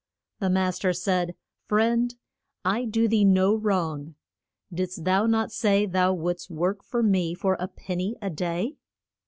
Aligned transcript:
]The 0.39 0.49
mas 0.49 0.79
ter 0.79 0.93
said, 0.93 1.35
Friend, 1.67 2.15
I 2.65 2.85
do 2.85 3.07
thee 3.07 3.23
no 3.23 3.53
wrong. 3.53 4.15
Didst 4.73 5.03
thou 5.03 5.27
not 5.27 5.51
say 5.51 5.85
thou 5.85 6.11
wouldst 6.11 6.49
work 6.49 6.83
for 6.83 7.03
me 7.03 7.35
for 7.35 7.55
a 7.59 7.67
pen 7.67 7.99
ny 7.99 8.13
a 8.19 8.31
day? 8.31 8.77